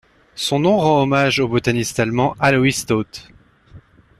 Son 0.33 0.57
nom 0.57 0.79
rend 0.79 1.03
hommage 1.03 1.39
au 1.41 1.47
botaniste 1.47 1.99
allemand 1.99 2.33
Alois 2.39 2.71
Staudt. 2.71 3.29